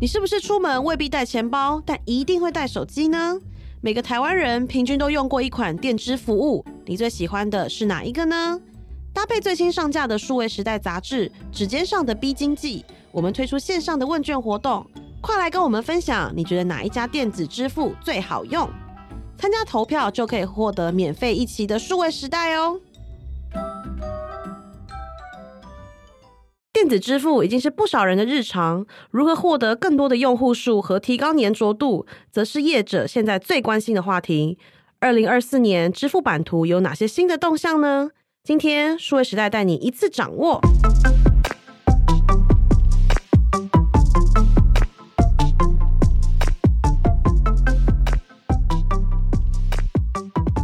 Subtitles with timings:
[0.00, 3.38] 你是不是出门未必带钱包，但一定会带手机呢？
[3.82, 8.58] 每个台湾人平均都用过一款电支服务，你最喜欢的是哪一个呢？
[9.12, 12.82] 搭配最新上架的数位时代杂志，指尖上的 B 经济，
[13.12, 14.86] 我们推出线上的问卷活动，
[15.20, 18.66] 快来跟我们分享，你觉得哪一家电子支付最好用？
[19.36, 22.80] 参加投票就可以获得免费一期的数位时代哦。
[26.80, 34.56] 电子支付已经是不少人的日常，如何获得更多的用户数和提高粘着度，则是业者现在最关心的话题。
[34.98, 38.12] 二零二四年支付版图有哪些新的动向呢？
[38.42, 40.58] 今天数位时代带你一次掌握。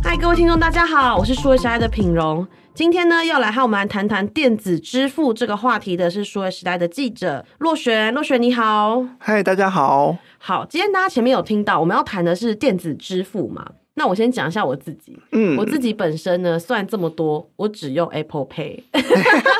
[0.02, 2.48] 嗨，各位听众，大家好，我是数位时代的品荣。
[2.76, 8.12] 今天呢，要来和我们来谈谈电子支付这个话题的是数位时代的记者洛璇。
[8.12, 10.18] 洛璇你好，嗨，大家好。
[10.36, 13.66] 好，今天大家前面有听到，我们要谈的是电子支付嘛？
[13.94, 15.18] 那我先讲一下我自己。
[15.33, 18.83] 嗯，我自己本身呢，算这么多，我只用 Apple Pay，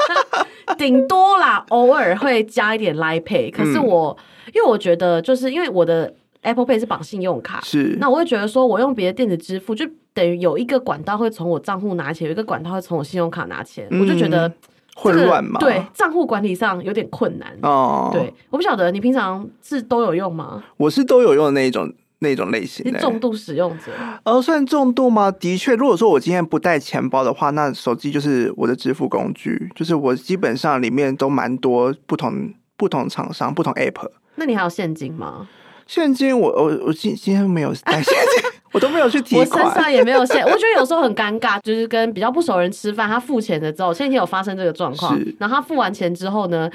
[0.77, 3.51] 顶多啦，偶尔会加一点 Line Pay。
[3.51, 4.15] 可是我，
[4.47, 6.13] 嗯、因为我觉得，就是因为我的
[6.47, 9.87] Apple Pay 是绑信用卡，是，那我会觉得说，我用别的电子支付就。
[10.17, 14.55] 等于有一个管道会从我账户拿钱，有一个管道会从我信用卡拿钱，嗯、我就觉得、这个、
[14.95, 15.61] 混乱嘛。
[15.61, 17.55] 对，账户管理上有点困难。
[17.61, 20.65] 哦，对，我不晓得你平常是都有用吗？
[20.79, 22.83] 我是都有用的那一种那一种类型。
[22.91, 23.93] 是重度使用者？
[24.25, 25.31] 呃，算重度吗？
[25.31, 34.09] 的确，如果说我今天不带钱包的话，那手机就是我的支付工具，就是我基本上里面都蛮多不同不同厂商、不同 App。
[34.37, 35.47] 那你还有现金吗？
[35.87, 38.51] 现金我我我今今天没有带现金。
[38.73, 40.45] 我都没有去提款，我身上也没有现。
[40.45, 46.71] 我觉得有时候很尴尬，就是跟比较不熟人吃饭，他付钱的之后，前几天有发生这个状况，然后他付完钱之后呢，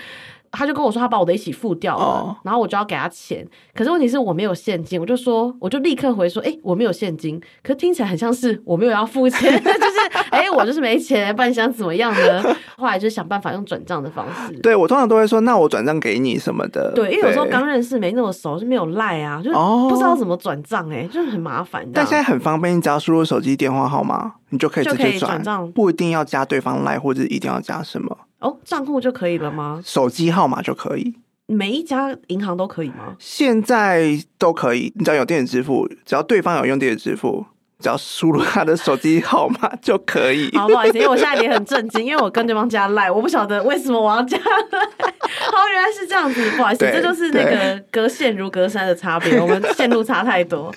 [0.51, 2.35] 他就跟我说他把我的一起付掉了，oh.
[2.43, 3.45] 然后我就要给他钱。
[3.75, 7.39] 可是问题是我没有现金，我就说我就立刻回说，哎、欸，我没有现金。
[7.61, 9.90] 可是听起来很像是我没有要付钱， 就是
[10.29, 12.55] 哎、欸，我就是没钱，不然你想怎么样呢？
[12.77, 14.53] 后来就想办法用转账的方式。
[14.59, 16.91] 对，我通常都会说，那我转账给你什么的。
[16.93, 19.51] 对，因为有时候刚认识没那么熟，就没有赖啊，就
[19.89, 21.87] 不知道怎么转账，哎，就是很麻烦。
[21.93, 28.17] 但现在很方便，你只要输入手机电话号码，你就可以直接转账，不一定要加对方赖，或者一定要加什么。
[28.39, 29.81] 哦，账户就可以了吗？
[29.83, 31.15] 手机号码就可以。
[31.47, 33.15] 每一家银行都可以吗？
[33.19, 37.45] 现在都可以，你只要有电子支付，只要对方有用电子支付。
[37.81, 40.49] 只要输入他的手机号码就可以。
[40.55, 45.13] 好，不好意思，因为我现在也很震惊，因为我跟对方加赖，我不晓得为什么我要加赖。
[45.51, 50.73] 好，原来是这样子，不好意思，这就是那个隔线如隔山的差别，我们线路差太多。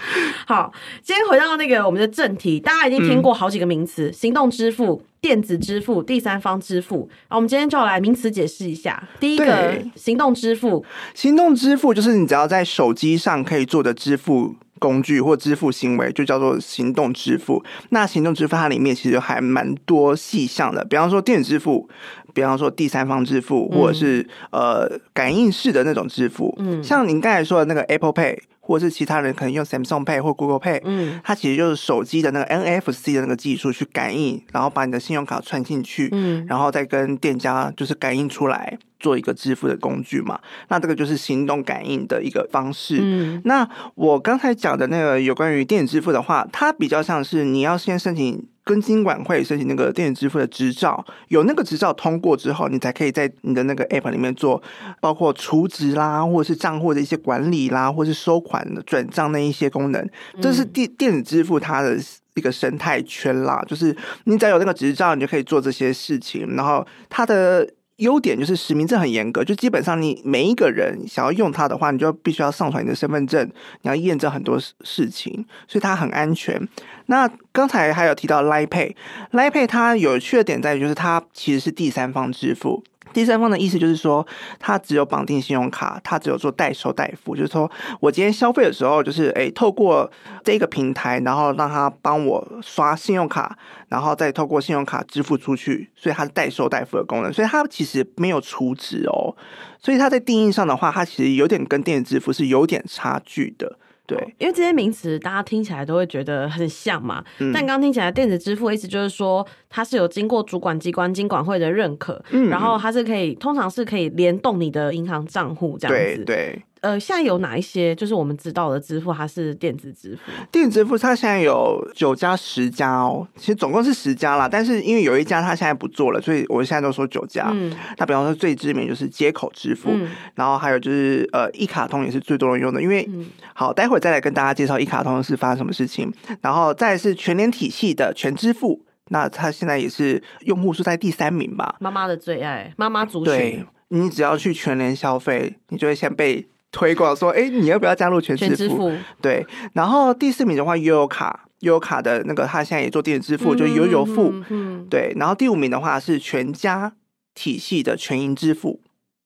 [0.46, 0.72] 好，
[1.02, 7.08] 今天回到那个我们的正题，大家已经听过好几个名词：嗯、行动支付、电子支付、第三方支付。
[7.28, 9.02] 好，我们今天就要来名词解释一下。
[9.20, 10.84] 第一个，行动支付。
[11.14, 14.54] 行动支付就是你只要在手机上可以做的支付。
[14.78, 17.64] 工具或支付行为就叫做行动支付。
[17.90, 21.88] 那行动支付它里面其实还蛮多细项的，比方说电子支付，
[22.32, 26.54] 比方说第三方支付，或者是、嗯、呃感应式的那种支付。
[26.58, 38.78] 嗯，像您刚才说的那个 Apple Pay，或者是其他人可能用 Samsung Pay 或 Google Pay，嗯，它其实就是手机的那个 NFC 的那个技术去感应，然后把你的信用卡串进去，嗯，然后再跟店家就是感应出来。
[39.04, 43.00] 做一个支付的工具嘛，那这个就是行动感应的一个方式。
[43.02, 54.62] 嗯，那我刚才讲的那个有关于电子支付的话，它比较像是你要先申请跟金管会申请那个电子支付的执照，有那个执照通过之后，你才可以在你的那个 app 里面做，
[55.02, 60.08] 包括储值啦，或者是账户的一些管理啦，或者是收款的转账那一些功能，
[60.40, 61.98] 这是电电子支付它的
[62.36, 63.62] 一个生态圈啦。
[63.68, 63.94] 就是
[64.24, 67.68] 你只要有那个执照，你就可以做这些事情，然后它的。
[67.96, 73.46] 优点就是实名制很严格，就基本上你每一个人想要用它的话，你就必须要上传你的身份证，
[73.82, 76.60] 你要验证很多事情，所以它很安全。
[77.06, 82.82] 那刚才还有提到 Line Pay，Line Pay 它有趣的点在于，就是它其实是第三方支付。
[83.14, 84.26] 第三方的意思就是说，
[84.58, 87.70] 它只有绑定信用卡，它只有做代收代付，就是说
[88.00, 90.10] 我今天消费的时候，就是诶透过
[90.42, 93.56] 这个平台，然后让他帮我刷信用卡，
[93.88, 99.34] 然后再透过信用卡支付出去，所以它是代收代付的功能，所以它其实没有储值哦，
[99.78, 103.78] 所以它在定义上的话，它其实有点跟电子支付是有点差距的。
[104.06, 107.24] 对，因为这些名词大家听起来都会觉得很像嘛。
[107.38, 116.24] 嗯、但刚听起来，电子支付意思就是说，它是有经过主管机关金管会的认可，嗯、然后它是可以，通常是可以联动你的银行账户这样子。
[116.24, 116.34] 对。
[116.34, 120.30] 对呃，现在有哪一些就是我们知道的支付，它是电子支付？
[120.52, 124.46] 电子支付它现在有九家、十家哦，其实总共是十家啦。
[124.46, 127.48] 但是因为有一家它现在不做了，所以我现在都说九家。
[127.50, 132.82] 嗯，那比方说最知名就是接口支付，嗯、然后还有就是呃一卡通也是最多人用的。
[132.82, 136.12] 因为、嗯、好，待会儿再来跟大家介绍一卡通是发生什么事情。
[136.42, 141.76] 然后再是全联体系的全支付，那它现在也是用户数在第三名吧？
[141.80, 143.32] 妈妈的最爱，妈妈族群。
[143.32, 146.46] 对，你只要去全联消费，你就会先被。
[146.74, 148.50] 推广说，哎、欸，你要不要加入全支付？
[148.50, 148.92] 全支付
[149.22, 154.34] 对，然后第四名的话，悠游卡，悠游卡的那个，他现在也做电子支付，嗯、就悠游付。
[154.50, 155.14] 嗯，对。
[155.16, 156.92] 然后第五名的话是全家
[157.32, 158.80] 体系的全银支付。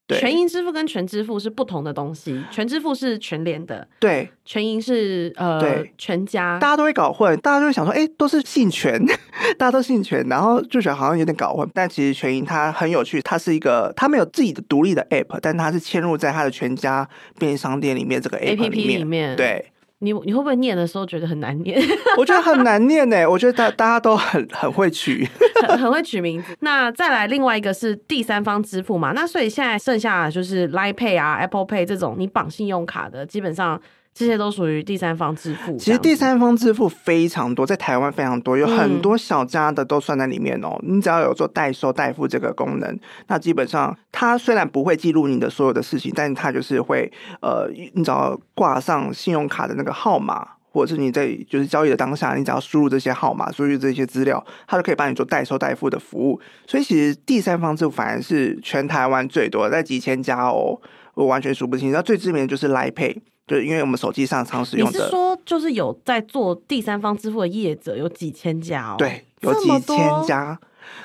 [0.09, 0.19] 对。
[0.19, 9.01] 全银支付跟全支付是不同的东西，全支付是全联的，对，全银是呃对全家，大家都会搞混，大家都会想说，哎、欸，都是姓全，
[9.57, 17.09] 大家都姓全，然后就觉得好像有点搞混，但其实全银它很有趣，它是一个它没有自己的独立的 app，但它是嵌入在它的全家
[17.39, 19.37] 便利商店里面这个 app 里面，APP 里面。
[19.37, 19.73] 对。
[20.01, 21.81] 你你会不会念的时候觉得很难念？
[22.17, 23.29] 我觉得很难念呢。
[23.29, 25.29] 我觉得大大家都很很会取，
[25.67, 26.57] 很很会取名字。
[26.61, 29.13] 那再来另外一个是第三方支付嘛？
[29.13, 33.81] 那所以现在剩下就是 Line Pay 啊、Apple Pay 这种你绑信用卡的，基本上。
[34.19, 35.77] 这些都属于第三方支付。
[35.77, 40.77] 其实第三方支付非常多，在台湾非常多，有很多小家的都算在里面哦。
[40.83, 42.99] 嗯、你只要有做代收代付这个功能，
[43.29, 47.09] 那基本上它虽然不会记录你的所有的事情，但是它就是会
[47.41, 56.41] 呃，你只要挂上信用卡的那个号码，或者是你在就是交易的当下，你只要输入这些号码，输入这些资料，它就可以帮你做代收代付的服务。
[56.67, 60.77] 所以其实第三方支付反而是全台湾最多的，在几千家哦，
[61.15, 61.93] 我完全数不清。
[61.93, 63.19] 那最知名的就是 Line Pay。
[63.49, 68.95] 就因为我们手机上常使用的，你是说就是有在做第三方支付的业者有几千家哦？
[68.99, 70.57] 对，有几千家。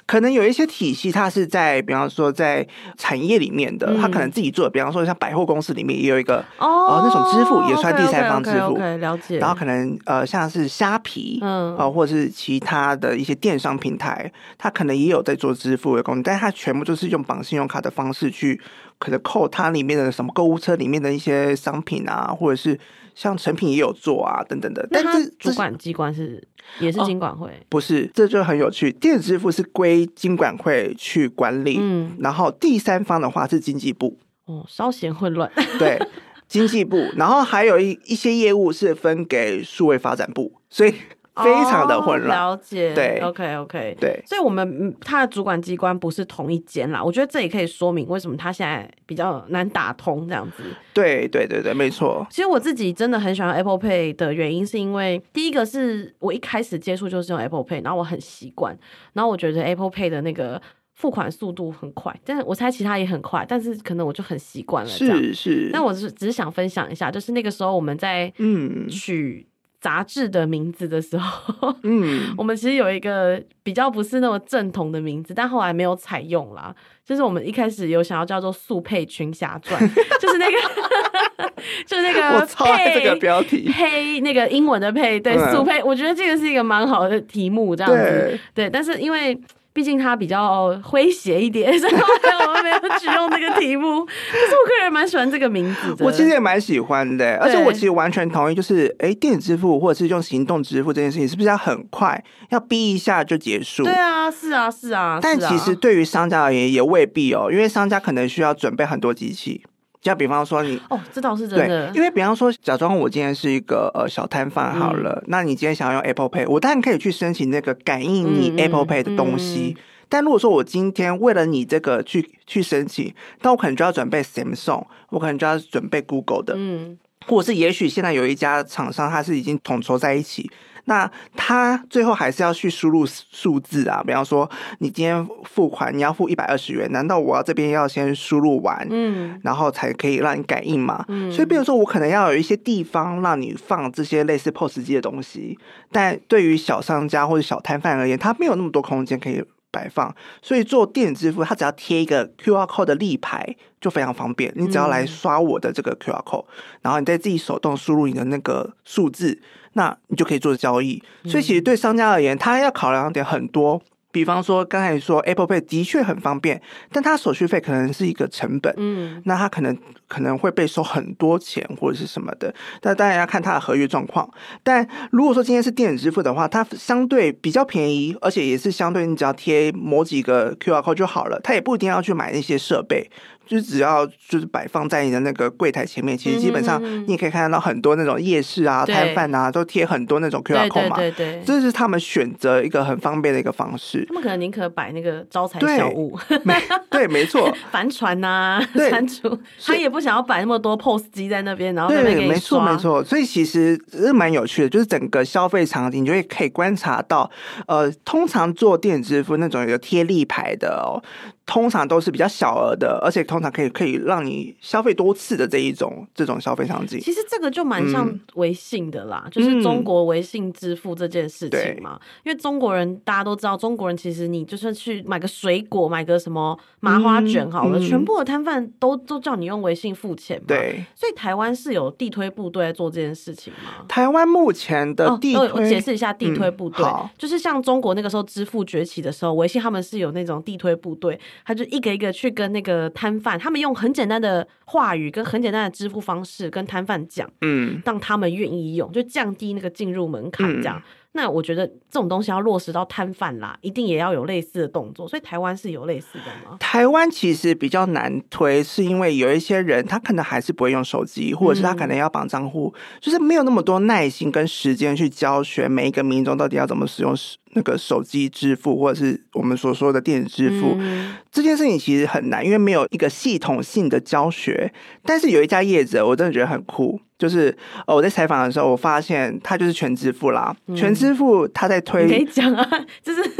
[0.05, 2.65] 可能有一些体系，它是在比方说在
[2.97, 4.69] 产业里面的，它可能自己做。
[4.69, 8.77] 比方说像百货公司里面也有一个哦，那种支付也算第三方支付。
[8.77, 9.39] 了解。
[9.39, 18.59] 然后可能呃像是虾皮，嗯，啊或者是其他的一些电商平台，它可能也有在做支付的功能，但是它全部就是用绑信用卡的方式去
[18.97, 22.79] 可能扣它里面的什么购物车里面的一些商品啊，或者是。
[23.15, 24.87] 像成品也有做啊，等等的。
[24.89, 26.43] 但是主管机关是
[26.79, 27.47] 也是金管会？
[27.47, 28.91] 哦，不是，这就很有趣。
[28.91, 34.17] 电子支付是归金管会去管理，嗯，然后第三方的话是经济部。
[34.45, 35.47] 哦，稍嫌混乱。
[35.77, 35.99] 对，
[36.47, 40.95] 经济部，然后还有一一些业务是分给数位发展部，所以。
[41.35, 42.93] 非常的混乱，哦，了解。
[42.93, 47.03] 对，OK OK，对，所以我们他的主管机关不是同一间啦。
[47.03, 50.63] 我觉得这也可以说明为什么他现在比较难打通这样子。
[50.93, 52.25] 对对对对，没错。
[52.29, 58.77] 其实我自己真的很喜欢 Apple Pay 的原因，是因为第一个是我一开始接触就是用 Apple Pay，然后我很习惯，
[59.13, 60.61] 然后我觉得 Apple Pay 的那个
[60.93, 64.89] 付款速度很快，但是我猜其他也很快，但是可能我就很习惯了。
[64.89, 65.69] 是是。
[65.73, 69.47] 那我是只是想分享一下，就是那个时候我们在嗯取。
[69.83, 76.73] 杂志的名字的时候，嗯， 我们其实有一个比较不是那么正统的名字，但后来没有采用啦。
[77.05, 79.77] 就是我们一开始有想要叫做《速配群侠传》，
[80.21, 81.51] 就是那个，
[81.85, 89.37] 就是那个，我超爱这个标题，配那个英文的配，对，嗯、速配，我觉得这个是一个蛮好的题目，这样子，对，对，但是因为。
[89.73, 94.05] 毕竟它比较诙谐一点， 所以我们没有只用这个题目。
[94.05, 97.37] 可是我个人蛮喜欢这个名字的，我其实也蛮喜欢的。
[97.37, 103.83] 而且我其实完全同意，就是哎，电子支付或者是用行动支付这件事情，是不是要很快，要逼一下就结束？
[103.83, 105.19] 对啊，是啊，是啊。
[105.21, 109.63] 但其实对于商家而言，也未必哦，因为商家可能需要准备很多机器。
[110.03, 111.89] 就比方说你哦，这倒是真的。
[111.95, 119.73] 因为比方说，假装我今天是一个呃小摊贩好了，嗯、那你今天想要用 Apple Pay，我当然可以去申请那个感应你 Apple Pay 的东西。
[119.77, 130.51] 嗯嗯、但如果说我今天为了你这个去去申请，那我可能就要准备 Samsung，我可能就要准备 Google 的，嗯，或者是也许现在有一家厂商，它是已经统筹在一起。
[130.85, 134.49] 那他最后还是要去输入数字啊，比方说
[134.79, 141.05] 你今天付款，你要付一百二十元，难道我要这边要先输入完，嗯，然后才可以让你感应吗？
[141.07, 145.57] 嗯，所以比如说我可能要有一些地方让你放这些类似 POS 机的东西，
[145.91, 149.43] 但对于小商家或者小摊贩而言，他没有那么多空间可以
[149.73, 156.45] 摆放，所以做电子支付，它只要贴一个 QR code 的立牌就非常方便，你只要来刷我的这个 QR code，
[156.81, 159.41] 然后你再自己手动输入你的那个数字。
[159.75, 163.81] 那你就可以做交易，所以其实对商家而言，他要考量点很多。
[164.13, 169.75] 比方说，刚才说 Apple Pay 的确很方便，但它手续费可能是一个成本，嗯，那它可能
[170.07, 172.53] 可能会被收很多钱或者是什么的，
[172.83, 174.29] 那当然要看它的合约状况。
[174.61, 183.09] 但如果说今天是电子支付的话，它相对比较便宜，而且也是相对你只要贴某几个 QR code 就好了，它也不一定要去买那些设备，
[183.45, 190.95] 就是只要就是摆放在你的那个柜台前面，其实基本上你也可以看得到很多那种夜市啊、摊贩啊，都贴很多那种 QR code 嘛。
[190.95, 194.05] 对对对，这是他们选择一个很方便的一个方式。
[194.07, 196.55] 他们可能宁可摆那个招财小物，没
[196.89, 203.03] 对，没错， 帆船呐、蟾蜍， 他也不想要摆那么多 POS 机在那边，然后对，没错没错。
[203.03, 207.29] 所以其实是蛮有趣的，就是整个消费场景，你就会可以观察到，
[207.67, 211.03] 呃，通常做电子支付那种有贴立牌的哦。
[211.45, 216.99] 通常都是比较小额的，而且通常可以可以让你消费多次的这一种这种消费场景。
[217.01, 221.99] 其实这个就蛮像微信的啦，嗯、就是中国微信支付这件事情嘛。
[222.01, 230.45] 嗯、因为中国人大家都知道，中国人其实你就算去买个水果，买个什么麻花卷好了，嗯、全部的摊贩都都叫你用微信付钱嘛。
[230.47, 233.85] 对，所以台湾是有地推部队在做这件事情吗？
[233.89, 241.19] 台湾目前的地推，哦、我解释一下地推部队，嗯、就是像中国那个时候支付崛起的时候，微信他们是有那种地推部队。
[241.45, 250.77] 他就一个一个去跟那个摊贩，他们用很简单的话语跟很简单的支付方式跟摊贩讲，嗯，让他们愿意用，就降低那个进入门槛，这样。
[250.77, 255.07] 嗯那我觉得这种东西要落实到摊贩啦，一定也要有类似的动作。
[255.07, 256.57] 所以台湾是有类似的吗？
[256.59, 267.15] 台湾其实比较难推，是因为有一些人他可能还是不会用手机，或者是他可能要绑账户，嗯、就是没有那么多耐心跟时间去教学每一个民众到底要怎么使用
[267.55, 270.75] 那个手机支付，或者是我们所说的电子支付。
[270.79, 274.71] 嗯、这件事情其实很难，因为没有一个系统性的教学。
[275.05, 276.99] 但是有一家业者，我真的觉得很酷。
[277.17, 277.55] 就是
[277.87, 280.53] 呃，我在采访的时候，我发现他就是全支付啦。
[280.67, 282.69] 嗯、全支付他在推，可以讲啊，
[283.01, 283.23] 就是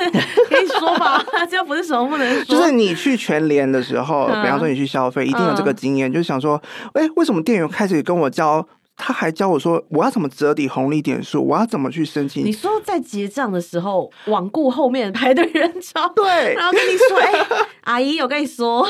[0.48, 2.56] 可以说吧，这又不是什么不能说。
[2.56, 6.62] 就是你去全联的时候，嗯、比方说你去消费，一定有这个经验，嗯、就是想说，
[6.94, 8.66] 哎、欸，为什么店员开始跟我教？
[8.96, 12.46] 他还教我说，我要怎么折抵红利点数，我要怎么去申请？
[12.46, 17.48] 你说在结账的时候，罔顾后面排队人潮，对，然后跟你说，哎、欸，
[17.82, 18.88] 阿姨，我跟你说。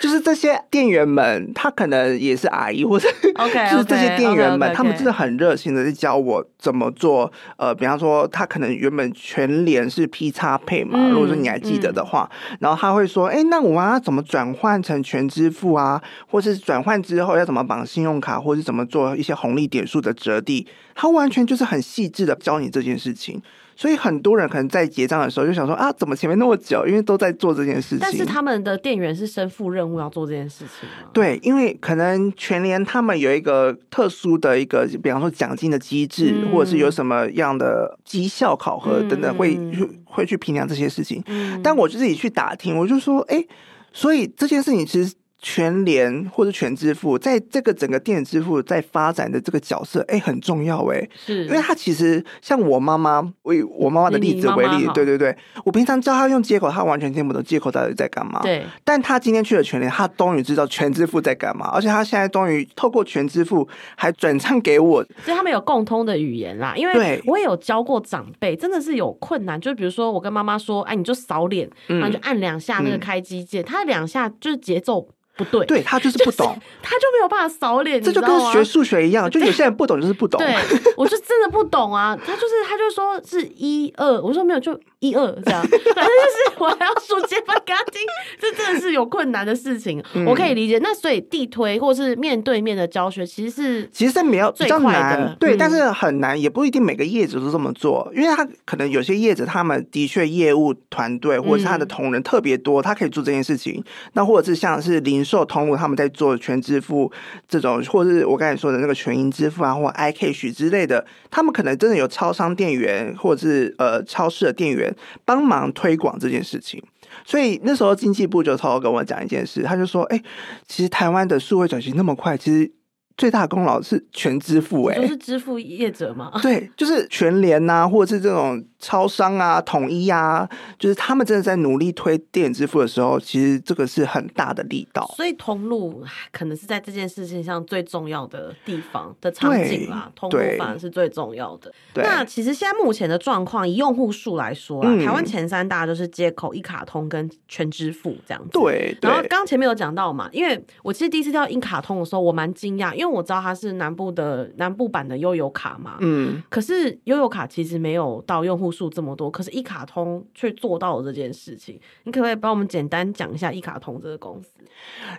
[0.00, 3.08] 就是这些店员们，他可能也是阿姨，或者
[3.70, 4.76] 就是这些店员们，okay, okay, okay.
[4.76, 7.30] 他们真的很热心的在教我怎么做。
[7.56, 16.00] 呃，比方说，他可能原本全联是 P 叉配嘛，嗯、如果说你还记得的话，嗯、然后他会说，哎、欸，那我们要怎么转换成全支付啊？
[16.30, 20.66] 或是转换之后要怎么绑信用卡，或是怎么做一些红利点数的折抵？
[20.94, 23.40] 他完全就是很细致的教你这件事情。
[23.78, 26.84] 所以很多人可能在结账的时候就想说啊，怎么前面那么久？
[26.84, 27.98] 因为都在做这件事情。
[28.00, 31.08] 但是他们的店员是身负任务要做这件事情吗？
[31.12, 41.22] 对，因为可能全联他们有一个特殊的一个，比方说奖金的机制，嗯、或者是有什么样的绩效考核等等，会、嗯、会去评量这些事情。
[41.28, 43.44] 嗯、但我就自己去打听，我就说，哎，
[43.92, 45.14] 所以这件事情其实。
[45.40, 66.74] 全联或者全支付，在这个整个电子支付在发展的这个角色，哎、欸，很重要哎、欸，是，因为他其实像我妈妈，我以我妈妈的例子为例，对对对，我平常教他用接口，他完全听不懂接口到底在干嘛，对，但他今天去了全联，他终于知道全支付在干嘛，而且他现在终于透过全支付还转账给我，所以他们有共通的语言啦。
[66.76, 75.08] 因为我也有教过长辈，真的是有困难，就比如说我跟妈妈说，哎，你就扫脸，然后就按两下那个开机键，嗯、他两下就是节奏。
[75.38, 80.36] 不对，对他就是不懂， 他就没有办法扫脸，这就跟学数学一样，就有些人不懂就是不懂。
[80.38, 80.52] 对，
[80.96, 88.02] 我就真的不懂啊，他就是他就说是一二，我说没有，就一二这样，反正就是我还要数节拍给他听，
[88.40, 90.80] 这真的是有困难的事情，我可以理解。
[90.82, 103.80] 那所以地推或是面对面的教学，其实是其实是没有比较难，对，但是很难，也不一定每个业者都这么做，因为他可能有些业者他们的确业务团队或者是他的同仁特别多，他可以做这件事情，
[104.14, 105.27] 那或者是像是零。
[105.28, 107.12] 受通路，他们在做全支付
[107.46, 114.92] 这种，或是我刚才说的那个全银支付啊，或 iCash 之类的，他们可能真的有超商店员，或者是呃超市的店员
[115.26, 116.82] 帮忙推广这件事情。
[117.24, 120.24] 所以那时候经济部就偷偷跟我讲一件事，他就说：“哎、欸，
[120.66, 122.72] 其实台湾的数位转型那么快，其实。”
[123.18, 126.30] 最大功劳是全支付、欸，哎，就是支付业者嘛。
[126.40, 135.08] 对，就是全联呐、啊，或者是这种超商啊、统一啊，就是他们真的在努力推电子支付的时候，其实这个是很大的力道。
[135.16, 141.72] 所以通路可能是在这件事情上最重要的地方的场景啦，通路反而是最重要的。
[141.94, 148.50] 那其实现在目前的状况，以用户数来说啊，嗯、台湾前三大就是接口、一卡通跟全支付这样子。
[148.52, 161.80] 对，对然后刚前面有讲到嘛，因为我其实第一次到一卡通的时候，我蛮惊讶，因为我知道它是南部的南部版的悠游卡嘛，嗯，可是悠游卡其实没有到用户数这么多，可是一卡通却做到了这件事情。
[162.04, 164.50] 你可不可以帮我们简单讲一下一卡通这个公司？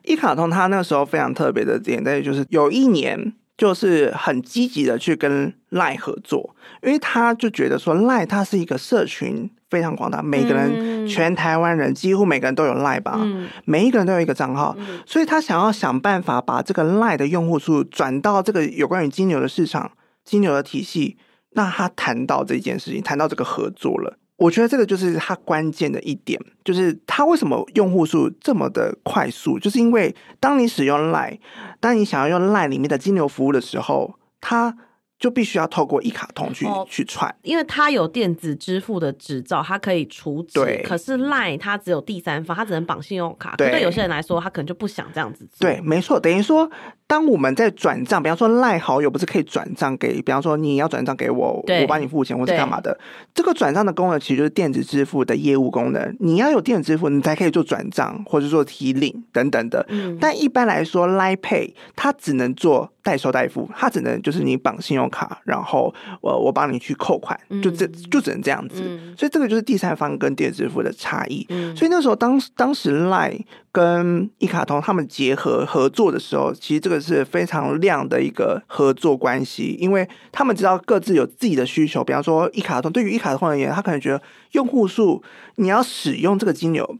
[0.03, 13.19] 一卡通它那时候非常特别的点在于，就是有一年就是很积极的去跟 Line 合作，因为他就觉得说 Line 它是一个社群非常广大，每个人全台湾人几乎每个人都有 Line 吧，
[13.65, 14.75] 每一个人都有一个账号，
[15.05, 19.91] 所以他想要想办法把这个 Line 的用户数转到这个有关于金牛的市场、
[20.23, 21.17] 金牛的体系。
[21.51, 31.39] 那他谈到这件事情，谈到这个合作了，我觉得这个就是他关键的一点，就是他为什么用户数这么的快速，就是因为当你使用 Line，
[31.79, 34.77] 当你想要用 Line 里面的金流服务的时候，他。
[35.19, 40.57] 就必须要透过一卡通去、哦、去串，因为它有电子支付的执照，它可以储值。
[40.57, 43.53] 对，可是 Line 它只有第三方，它只能绑信用卡。
[43.57, 45.67] 对，对有些人来说，他可能就不想这样子做。
[45.67, 46.71] 对，没错，等于说，
[47.09, 52.95] 当我们在转账，比方说 Line 好友不是可以转账给，比方说你要转账给我，我帮你付钱或是干嘛的。
[53.33, 56.15] 这个转账的功能其实就是电子支付的业务功能。
[56.19, 59.83] 你要有电子支付，你才可以做转账或者做提领等等的。
[59.89, 60.19] 嗯。
[60.21, 62.91] 但一般来说，Line Pay 它只能做。
[63.01, 68.83] 代收代付，它只能就是你绑信用卡，然后我我帮你去扣款，就这就只能这样子。
[68.85, 71.43] 嗯、所以这个就是第三方跟电子支付的差异。
[71.49, 82.03] 嗯、所以那时候当当时 Line 跟一卡通他们结合合作的时候，其实这个是非常亮的一个合作关系，因为他们知道各自有自己的需求。
[82.03, 85.23] 比方说一卡通，对于一卡通而言，他可能觉得用户数
[85.55, 86.97] 你要使用这个金牛。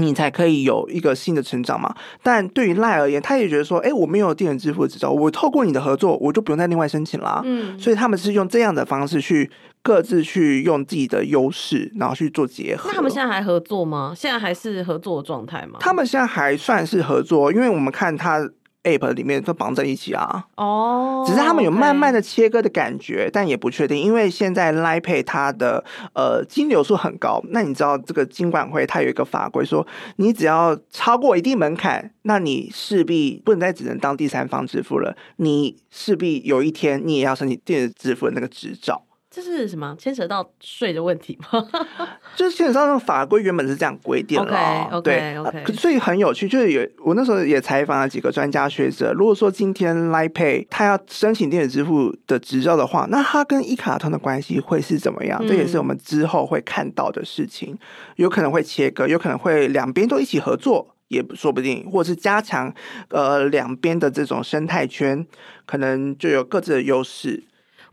[0.00, 1.94] 你才可以有一个新的成长嘛？
[2.20, 7.40] 但对于 Line 而言，他也觉得说，哎，我没有电子支付的执照，我透过你的合作，我就不用再另外申请啦。
[7.44, 9.48] 嗯，所以他们是用这样的方式去
[9.84, 12.88] 各自去用自己的优势，然后去做结合。
[12.88, 14.12] 那他们现在还合作吗？
[14.16, 15.78] 现在还是合作的状态吗？
[15.78, 18.50] 他们现在还算是合作，因为我们看他。
[18.84, 29.86] App 里面都绑在一起啊，哦，oh, 只是他们有慢慢的切割的感觉但也不确定，因为现在 Line Pay 它的呃金流数很高，那你知道这个金管会它有一个法规说，
[30.16, 39.02] 你只要超过一定门槛，那你势必不能再只能当第三方支付了，你势必有一天你也要申请电子支付的那个执照。
[39.34, 39.96] 这是什么？
[39.98, 41.66] 牵扯到税的问题吗？
[42.36, 44.52] 就是牵扯到那个法规原本是这样规定的
[44.92, 46.48] okay, 对，OK，所以很有趣。
[46.48, 49.12] 就是有我那时候也采访了几个专家学者。
[49.12, 55.40] 如果说今天 Line Pay 他要申请电子支付的执照的话，那他跟一卡通的关系会是怎么样？
[55.42, 57.76] 嗯、这也是我们之后会看到的事情。
[58.14, 62.72] 有可能会切割，有可能会两边都一起合作，也说不定，或者是加强
[63.08, 65.26] 呃两边的这种生态圈，
[65.66, 67.42] 可能就有各自的优势。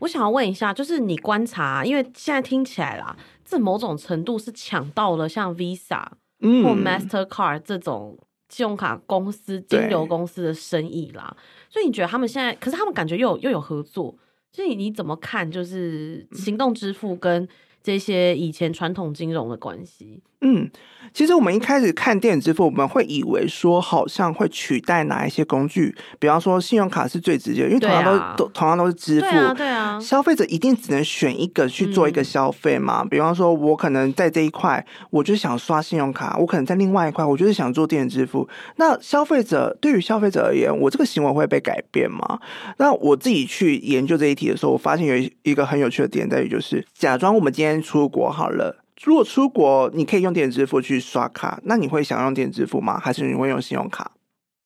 [0.02, 6.04] 我想要问一下，就是你观察，因为现在听起来啦，这某种程度是抢到了像 Visa
[6.40, 11.36] 或 Mastercard 这种信用卡公司、金流公司的生意啦。
[11.70, 14.16] 所以你觉得他们现在，可是他们感觉又有又有合作，
[14.50, 15.48] 所以你怎么看？
[15.48, 17.48] 就是行动支付跟
[17.82, 20.22] 这些以前传统金融的关系？
[20.44, 20.68] 嗯，
[21.14, 33.02] 其实我们一开始看电子支付，我们会以为说好像会取代哪一些工具，比方说信用卡是最直接，因为同样都、啊、都同样都是支付，对啊，对啊，消费者一定只能选一个去做一个消费嘛。
[33.02, 38.48] 嗯、比方说，我可能在这一块，我就想刷信用卡；我可能在另外一块，我就是想做电子支付。
[38.76, 42.40] 那消费者对于消费者而言，我这个行为会被改变吗？
[42.78, 48.84] 那我自己去研究这一题的时候，我发现有一个很有趣的点在于，就是假装我们今天出国好了。
[49.02, 52.98] 如果出国，你可以用电子支付去刷卡，那你会想用电子支付吗？
[52.98, 54.12] 还是你会用信用卡？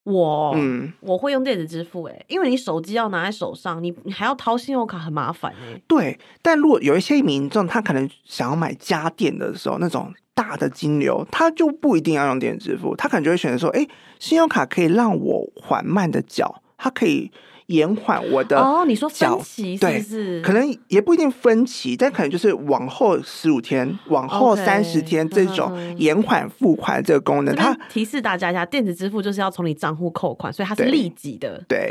[0.04, 13.88] 我，嗯，我会用电子支付，欸，诶，因为你手机要拿在手上，你你还要掏信用卡，很麻烦，欸，对，但如果有一些民众，他可能想要买家电的时候，那种大的金流，他就不一定要用电子支付，他可能就会选择说，哎，欸，
[14.18, 17.30] 信用卡可以让我缓慢的缴，它可以。
[17.66, 20.40] 延缓我的哦，你说分期是不是？
[20.40, 27.54] 对，可能也不一定分期，但可能就是往后十五天、往后三十天这种延缓付款这个功能。
[27.56, 31.60] 它提示大家一下，电子支付就是要从你账户扣款，所以它是立即的。
[31.66, 31.90] 对，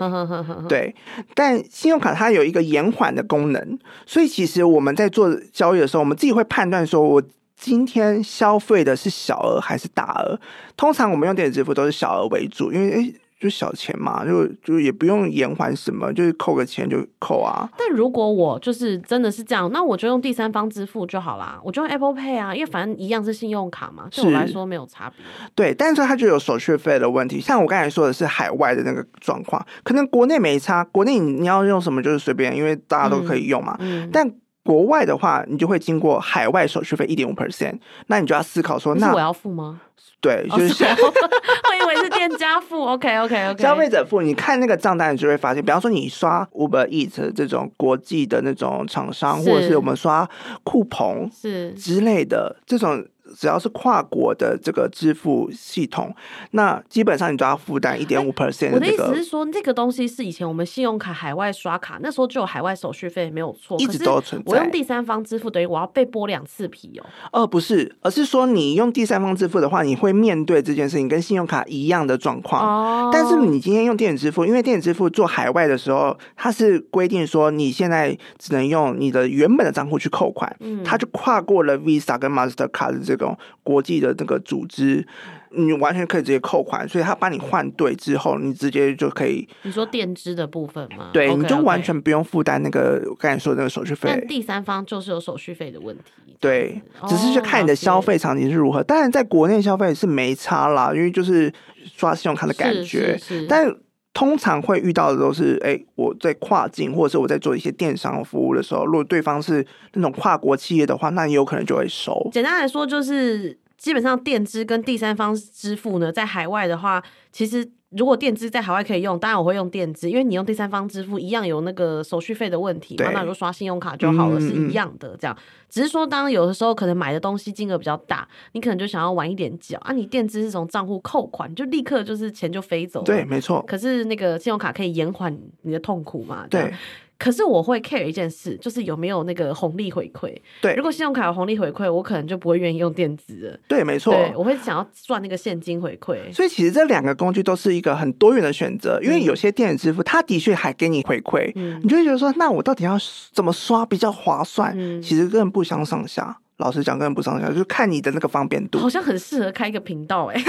[0.69, 0.95] 对。
[1.33, 7.21] 但信用卡它有一个延缓的功能，所以其实我们在做交易的时候，我们自己会判断说，我
[7.57, 10.39] 今天消费的是小额还是大额。
[10.77, 13.15] 通常我们用电子支付都是小额为主，因为诶。
[13.45, 17.69] 就小钱嘛，就就也不用延缓什么，就是扣个钱就扣啊。
[17.77, 25.23] 但如果我就是真的是这样，那我就用第三方支付就好啦，我就用 Apple Pay 啊，因为反正一样是信用卡嘛，对我来说没有差别。
[25.53, 27.39] 对，但是它就有手续费的问题。
[27.39, 33.77] 像我刚才说的是海外的那个状况，可能国内没差，国内你要用什么就是随便，因为大家都可以用嘛。
[33.79, 34.27] 嗯嗯、但
[34.65, 39.79] 国外的话，你就会经过海外手续费一点五 percent，那你就要思考说，那我要付吗？
[40.19, 40.87] 对，就是、哦、
[41.69, 44.23] 我以为是店家付， OK OK OK，消费者付。
[44.23, 50.27] 你看那个账单，你就会发现，比方说你刷 Uber Eats 这种国际的那种厂商，或者是我们刷
[50.63, 56.13] 酷鹏是之类的这种只要是跨国的这个支付系统，
[56.51, 58.71] 那基本上你都要负担一点五 percent。
[58.73, 64.51] 我的意思是说，这个东西是以前我们信用卡海外刷卡那时候就有海外手续费，没有错，一直都存在。
[64.51, 67.05] 我用第三方支付，等于我要被剥两次皮哦。
[67.31, 72.61] 呃，不是，而是说你用第三方支付的话，你会面对这件事情跟信用卡一样的状况。
[72.61, 73.09] 哦。
[73.11, 85.05] 但是你今天用电子支付，因为电子支付做海外的时候，它是规定说你现在只能用你的原本的账户去扣款，嗯，它就跨过了 Visa 跟 Mastercard 的这种国际的这个组织，
[85.51, 89.47] 你完全可以直接扣款，所以他帮你换对之后，你直接就可以。
[89.63, 91.09] 你说垫资的部分吗？
[91.13, 94.09] 对，okay, 你就完全不用负担那个我刚才说的那个手续费。
[94.11, 96.03] 但第三方就是有手续费的问题。
[96.39, 98.83] 对，只是就看你的消费场景是如何。
[98.83, 101.51] 当然，在国内消费是没差啦，因为就是
[101.95, 103.17] 刷信用卡的感觉。
[103.17, 103.47] 是是是。
[103.47, 103.73] 但
[104.15, 112.29] 通常会遇到的都是，哎、我在跨境或者是我在做一些电商服务的时候，如果对方是那种跨国企业的话，那你有可能就会收。
[112.31, 117.69] 简单来说，就是基本上电支跟第三方支付呢，在海外的话，其实。
[117.97, 123.09] 如果垫资在海外可以用，当然我会用垫资，因为你用第三方支付一样有那个手续费的问题嘛。
[123.11, 125.15] 那如果刷信用卡就好了，是一样的。
[125.17, 125.37] 这样，
[125.69, 129.93] 只是说当有的时候可能买的东西金额比较大，你可能就想要晚一点缴啊。
[129.93, 133.05] 你垫资是从账户扣款，就立刻就是钱就飞走了。
[133.05, 133.63] 对，没错。
[133.65, 136.45] 可是那个信用卡可以延缓你的痛苦嘛？
[136.49, 136.73] 对。
[137.17, 140.35] 可是我会 care 一件事，就是有没有那个红利回馈。
[140.61, 143.59] 对，如果信用卡有红利回馈，我可能就不会愿意用电子了。
[143.67, 144.13] 对，没错。
[144.13, 146.17] 对，我会想要赚那个现金回馈。
[146.33, 152.97] 所以其实这两个工具都是一个很多元的选择，因为有些电子支付它的确还给你回馈，嗯，你就会觉得说，那我到底要
[153.31, 154.73] 怎么刷比较划算？
[154.75, 156.37] 嗯，其实根本不相上下。
[156.57, 158.79] 老实讲，根本不相上下，就是看你的那个方便度。
[158.79, 160.41] 好像很适合开一个频道哎。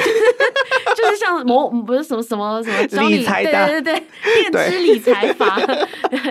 [0.96, 4.02] 就是像某不是什么什么什么教你理财的对对对
[4.50, 5.60] 电支理财法，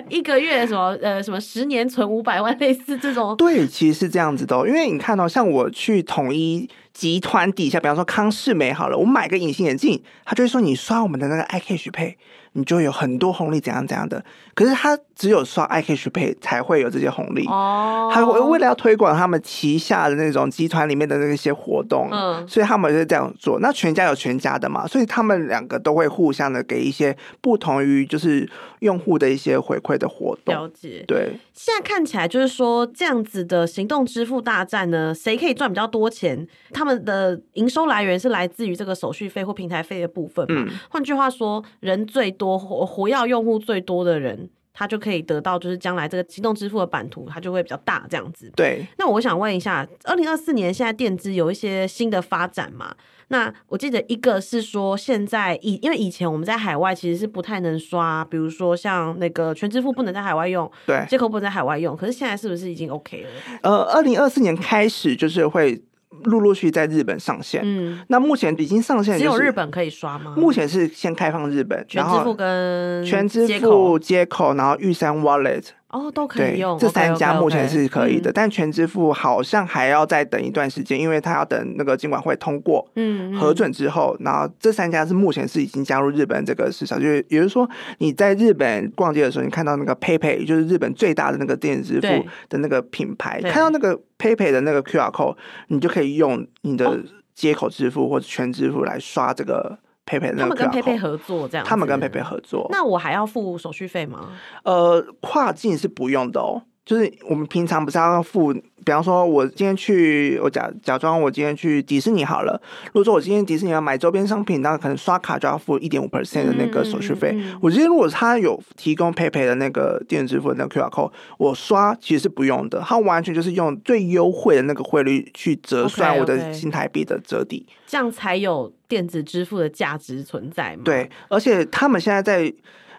[0.10, 3.36] 一个月什么呃什么十年存五百万，类似这种。
[3.38, 12.16] 对，其实是这样子的，因为你看到、哦、像我去统一集团底下，比方说康世美好了，我买个隐形眼镜，他就会说你刷我们的那个 iCash Pay。
[12.58, 14.24] 你就有很多红利，怎样怎样的？
[14.54, 18.10] 可是他只有刷 iCash Pay 才会有这些红利哦。
[18.14, 23.60] 他为了要推广他们旗下的那种集团里面的那些活动，嗯，所以他们就这样做。
[23.60, 30.54] 那全家有全家的嘛，所以他们两个都会互相的给一些不同于就是用户的一些回馈的活动。
[30.54, 31.34] 了解，对。
[31.54, 36.48] 现在看起来就是说这样子的行动支付大战呢，谁可以赚比较多钱？
[36.72, 40.66] 他们的营收来源是来自于这个手续费或平台费的部分嘛？
[40.68, 40.74] 嗯。
[40.90, 42.56] 换句话说，人最多。
[42.56, 48.52] 活活跃用户最多的人，他就可以得到，就是将来这个移动支付的版图，它就会比较大这样子。
[48.56, 48.86] 对。
[48.98, 52.94] 那我想问一下，二零二四年现在电支有一些新的发展嘛？
[53.30, 63.30] 那我记得一个是说，现在以因为以前我们在海外其实是不太能刷，比如说像那个全支付不能在海外用，对，接口不能在海外用，可是现在是不是已经 OK 了？
[63.64, 65.82] 呃，二零二四年开始就是会。
[66.24, 70.34] 陆陆续续在日本上线，嗯，那目前已经上线，只有日本可以刷吗？
[70.38, 75.66] 目前是先开放日本，全支付跟全支付接口，然后玉山 Wallet。
[75.96, 76.78] 哦，都可以用。
[76.78, 95.38] 这三家目前是可以的.但全支付好像还要再等一段时间，因为他要等那个监管会通过，嗯，核准之后，然后这三家是目前是已经加入日本这个市场，就是也就是说，你在日本逛街的时候，你看到那个 PayPay，就是日本最大的那个电子支付的那个品牌，看到那个 PayPay 的那个 QR code，
[95.70, 97.00] 你就可以用你的
[97.34, 99.80] 接口支付或者全支付来刷这个。
[100.06, 104.30] 佩佩，他们跟佩佩合作这样，他们跟佩佩合作，那我还要付手续费吗？
[104.64, 108.56] 呃，跨境是不用的哦，就是我们平常不是要付。
[108.86, 112.62] 比方说，我今天去，我假假装我今天去迪士尼好了。
[112.90, 117.32] 如果说我今天迪士尼要买周边商品，那可能刷卡就要付一点五 percent 的那个手续费。
[117.34, 127.92] 嗯嗯嗯、我觉得如果他有提供 PayPay 的那个电子支付的那个 QR code，我刷其实是不用的，他完全就是用最优惠的那个汇率去折算我的新台币的折抵，okay, okay.
[127.92, 130.84] 这样才有电子支付的价值存在嘛？
[130.86, 132.54] 对，而且他们现在在。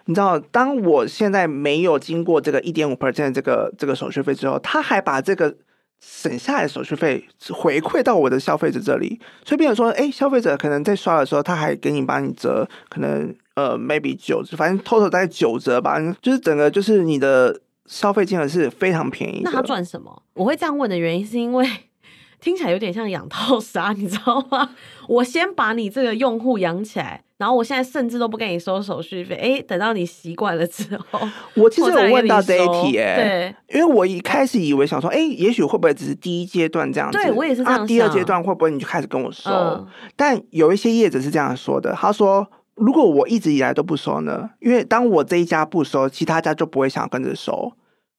[0.07, 5.55] 你知道，当我现在没有经过这个一点五 percent 这个这个手续费之后，他还把这个
[6.01, 19.41] 省下来的手续费回馈到我的消费者这里，所以变成说，哎，消费者可能在刷的时候，他还给你帮你折，可能呃 maybe 九折，反正 total 大概九折吧，就是整个就是你的消费金额是非常便宜。
[19.43, 20.23] 那他赚什么？
[20.33, 21.67] 我会这样问的原因是因为。
[22.39, 24.69] 听起来有点像养套杀，你知道吗？
[25.07, 29.35] 我先把你这个用户养起来，然后我现在甚至都不跟你收手续费。
[29.35, 31.19] 哎，等到你习惯了之后，
[31.55, 33.15] 我其实有问到这一题，哎，
[33.67, 37.17] 对，因为我一开始以为想说，哎，也许会不会只是第一阶段这样子？
[37.17, 39.51] 对，我也是这样第二阶段会不会你就开始跟我收？
[39.51, 44.49] 嗯，但有一些业者是这样说的，他说，如果我一直以来都不收呢？
[44.59, 47.73] 因为当我这一家不收，其他家就不会想跟着收。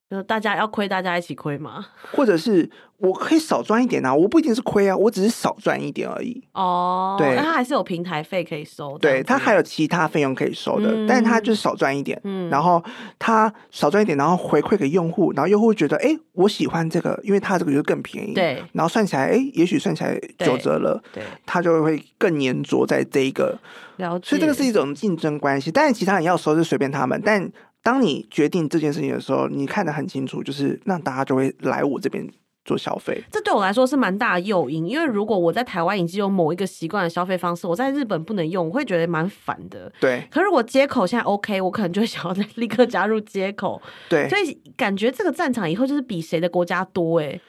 [0.09, 1.85] 就大家要亏，大家一起亏嘛。
[2.11, 2.67] 或者是
[2.97, 6.43] 我可以少赚一点啊，我不一定是亏啊，我只是少赚一点而已。
[6.53, 8.97] 哦，对，那他还是有平台费可以收。
[8.97, 12.19] 对，他还有其他费用可以收的，嗯、但是他就是少赚一点。
[12.23, 12.83] 嗯，然后
[13.19, 18.33] 他少赚一点，然后回馈给用户，然后用户觉得，哎，我喜欢这个，因为他这个就更便宜。
[18.33, 20.99] 对，然后算起来，哎，也许算起来九折了。
[21.13, 23.57] 对，他就会更粘着在这一个。
[23.97, 24.29] 了解。
[24.29, 27.51] 所以这个是一种竞争关系，但是其他人要收就随便他们，但。
[27.81, 32.27] 当你决定这件事情的时候，你看得很清楚，就是那大家就会来我这边
[32.65, 33.23] 做消费。
[33.31, 39.91] 这对我来说是蛮大的诱因，因为如果我在台湾已经有某一个习惯的消费方式，我在日本不能用，我会觉得蛮烦的。
[39.99, 40.27] 对。
[40.29, 43.81] 可是如果接口现在 OK，我可能就会想要立刻加入接口。
[44.09, 44.27] 对。
[44.29, 47.39] 所以感觉这个战场以后就是比谁的国家多哎。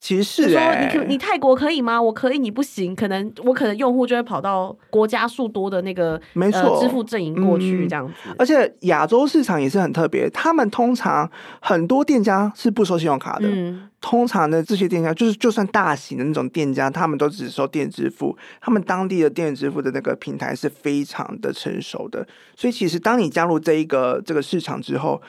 [0.00, 2.00] 其实是哎，说你你泰国可以吗？
[2.00, 2.94] 我可以，你不行。
[2.94, 8.14] 可能我可能用户就会跑到国家数多的那个没错、呃、支付阵营过去这样子。
[8.38, 11.28] 而且亚洲市场也是很特别，他们通常
[11.60, 13.48] 很多店家是不收信用卡的。
[13.48, 18.38] 嗯，通常的这些店家就是就算大型的那种店家，他们都只收电子支付。
[18.60, 22.24] 他们当地的电子支付的那个平台是非常的成熟的。
[22.54, 25.20] 所以其实当你加入这一个这个市场之后，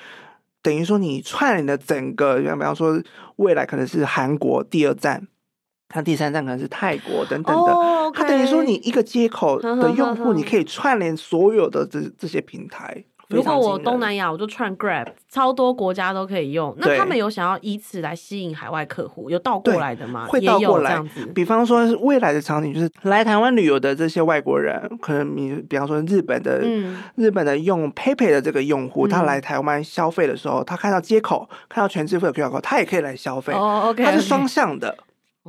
[0.61, 3.01] 等于说，你串联的整个，像比方说，
[3.37, 5.27] 未来可能是韩国第二站，
[5.87, 7.71] 它第三站可能是泰国等等的。
[7.71, 8.13] Oh.
[8.13, 13.05] 它等于说，你一个接口的用户，你可以串联所有的这这些平台。
[13.29, 16.75] 如果我东南亚，我就串 Grab，超多国家都可以用。
[16.79, 20.25] 那他们有想要以此来吸引海外客户，有倒过来的吗？
[20.27, 20.99] 会倒过来。
[21.35, 33.53] 比方说，未来的场景就是来台湾旅游的这些外国人，可能你比方说日本的，嗯、日本的用 PayPay 的这个用户，他来台湾消费的时候，他看到接口看到全支付的 QR code，他也可以来消费。
[33.53, 34.97] 哦，OK，它是双向的。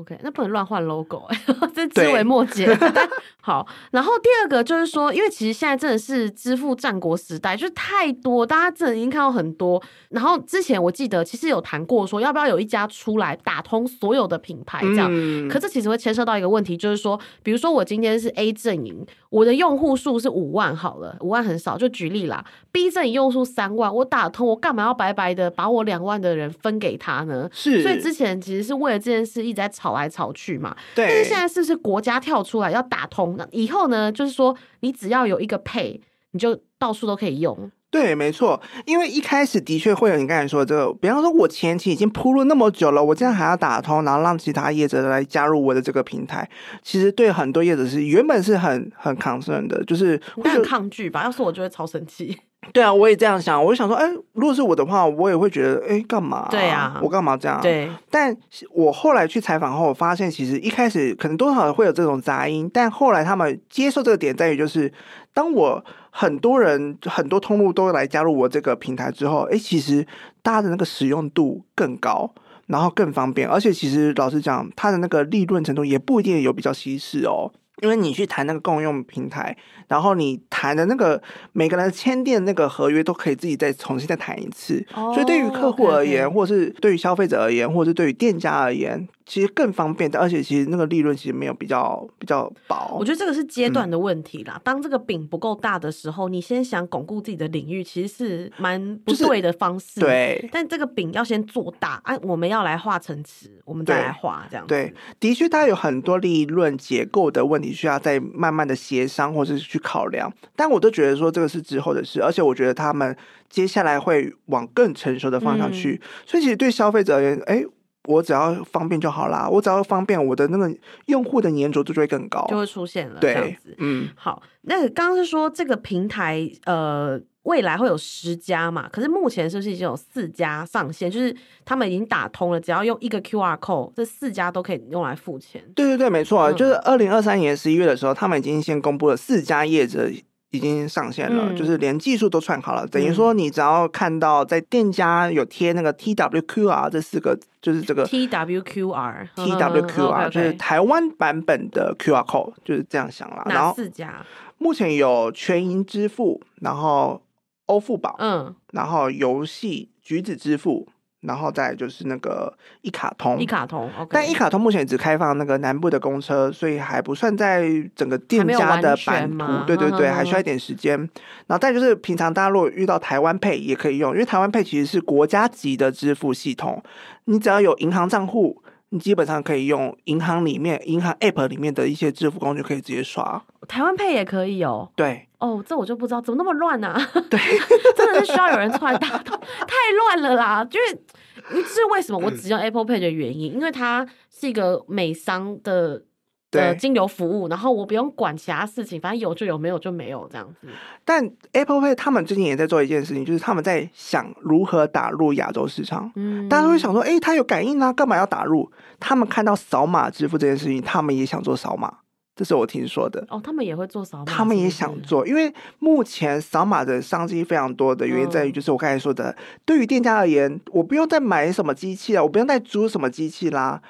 [0.01, 1.29] OK，那不能乱换 logo，
[1.77, 2.75] 这枝微末节。
[3.43, 9.83] 好，然后第二个就是说，因为其实现在真的是支付战国时代，就是太多，大家真的已经看到很多。
[10.09, 15.09] 然后之前我记得其实有谈过说，要不要有一家出来打通所有的品牌这样。
[15.13, 22.45] 嗯、可这其实会牵涉到一个问题，就是说，比如说我今天是 A 阵营，我的用户数是五万好了，五万很少，就举例啦。
[22.73, 27.49] B 阵营用户三万，我打通，我干嘛要白白的把我两万的人分给他呢？
[27.53, 27.83] 是。
[27.83, 30.77] 所以之前其实是为了这件事一直在吵来吵去嘛。
[30.95, 31.07] 对。
[31.07, 33.37] 但是现在是不是国家跳出来要打通？
[33.39, 34.11] 那以后呢？
[34.11, 36.01] 就是说，你只要有一个 Pay，
[36.33, 37.71] 你就到处都可以用。
[37.91, 38.61] 对，没错。
[38.87, 46.49] 因为一开始的确会有你刚才说的这个，比方说，我前期已经铺路那么久了，我现在还要打通，然后让其他业者来加入我的这个平台。
[46.83, 51.25] 其实对很多业者是原本是很很 concern 的，就是会很抗拒吧。
[51.25, 52.39] 要是我就会超生气。
[52.75, 53.63] 对啊，我也这样想。
[53.65, 56.47] 我就想说，哎，如果是我的话，我也会觉得，哎，干嘛？
[56.51, 57.59] 对啊，我干嘛这样？
[57.63, 57.91] 对。
[58.11, 58.37] 但
[58.73, 64.93] 我后来去采访后，我发现其实一开始可能多少会有这种杂音，但后来他们接受这个点在于，就是
[65.33, 70.07] 当我很多人很多通路都来加入我这个平台之后，哎，其实
[70.43, 72.33] 大家的那个使用度更高，
[72.67, 77.53] 然后更方便，而且其实老实讲，它的那个利润程度也不一定有比较稀释哦。
[77.83, 79.57] 因为你去谈那个共用平台，
[79.89, 86.35] 然后你谈的那个每个人签订那个合约都可以自己再重新再谈一次，oh, 所以对于客户而言，okay, okay.
[86.35, 89.09] 或是对于消费者而言，或是对于店家而言。
[89.31, 92.97] 其实更方便的，而且其实那个利润其实没有比较比较薄。
[92.99, 94.55] 我觉得这个是阶段的问题啦。
[94.57, 100.01] 嗯、当这个饼不够大的时候，你先想巩固自己的领域，其实是蛮不对的方式。
[100.01, 102.19] 就是、对，但这个饼要先做大啊！
[102.23, 104.75] 我们要来画层次，我们再来画这样子。
[104.75, 110.29] 对，的确，它有很多利润结构的问题需要再慢慢的协商或者是去考量。
[110.57, 113.17] 但我都觉得说这个是之后的事，而且我觉得他们
[113.49, 116.01] 接下来会往更成熟的方向去。
[116.03, 117.65] 嗯、所以其实对消费者而言，哎。
[118.05, 120.75] 我只要方便就好啦，我只要方便，我的那个
[121.07, 123.21] 用户的粘着度就会更高，就会出现了。
[123.21, 124.43] 对，这样子，嗯，好。
[124.63, 128.89] 那刚刚是说这个平台，呃，未来会有十家嘛？
[128.91, 131.11] 可是目前是不是已经有四家上线？
[131.11, 131.35] 就是
[131.65, 135.63] 他们已经打通了，只要用一个 QR code，这四家都可以用来付钱。
[135.75, 140.11] 对对对，没错，嗯、就是二零二三年十一月的时候，他们已经先公布了四家业者。
[140.51, 142.87] 已经上线了，嗯、就是连技术都串好了。
[142.87, 153.43] 等于说，你只要看到在店家有贴那个 TWQR 这四个，就是这个 TWQR，TWQR 就是台湾版本的 QR code，就是这样想啦。
[153.47, 154.25] 哪四家？
[154.59, 157.23] 目前有全银支付，然后
[157.67, 160.89] 欧付宝，嗯，然后游戏橘子支付。
[161.21, 169.47] 然后再就是那个一卡通，一卡通，okay、但一卡通目前只开放那个南部的公车，所以还不算在整个店家的版图。
[169.67, 170.99] 对对对，还需要一点时间。
[171.47, 176.83] 然后再就是平常大家如果遇到台湾 Pay 也可以用，因为台湾 Pay 其实是国家级的支付系统，
[177.27, 183.43] 你只要有银行账户，你基本上可以用银行里面银行 App 里面的一些支付工具可以直接刷。
[183.69, 184.91] 台湾 Pay 也可以哦。
[184.95, 185.27] 对。
[185.41, 187.01] 哦，这我就不知道，怎么那么乱呢、啊？
[187.31, 187.41] 对，
[187.97, 190.65] 真的是需要有人出来打通， 太乱了啦！
[190.67, 196.03] 就是是为什么我只用 Apple Pay 的原因，因为它是一个美商的
[196.51, 200.69] 的金流服务，然后我不用管其他事情，反正有就有，没有就没有这样子。
[201.07, 206.13] 但 Apple Pay 他们最近也在做一件事情，就是他们在想如何打入亚洲市场。
[206.17, 208.71] 嗯，大家都会想说，哎，它有感应啊，干嘛要打入？
[208.99, 211.99] 他们看到扫码支付这件事情，他们也想做扫码。
[212.41, 213.23] 这是我听说的。
[213.29, 223.83] 哦，他们也会做扫码，他们也想做，因为目前扫码的商机非常多的原因在于，就是我刚才说的，嗯、对于店家而言，我不用再买什么机器了，我不用再租什么机器啦，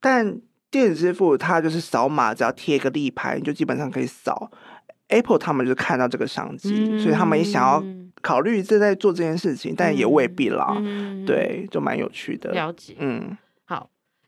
[0.00, 0.40] 但。
[0.70, 4.50] 电子支付它就是扫码，只要贴一个立牌，你就基本上可以扫。
[5.06, 7.80] Apple 他们就看到这个商机，嗯、所以他们也想要
[8.20, 10.74] 考虑正在做这件事情，嗯、但也未必啦。
[10.80, 12.50] 嗯、对，就蛮有趣的。
[12.50, 13.36] 了解，嗯，好，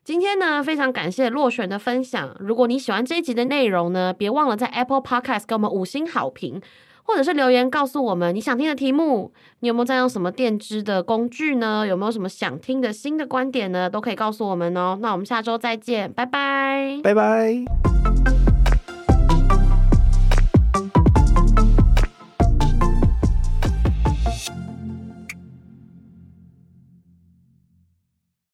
[0.07, 2.33] 今天呢非常感谢落选的分享。
[2.39, 6.61] 如果你喜欢这一集的内容呢，别忘了在 Apple Podcast 给我们五星好评。
[7.03, 11.85] 或者是留言告诉我们你想听的题目，你有没有在用什么电支的工具呢？
[11.85, 13.89] 有没有什么想听的新的观点呢？
[13.89, 14.97] 都可以告诉我们哦。
[15.01, 17.65] 那我们下周再见，拜拜，拜拜。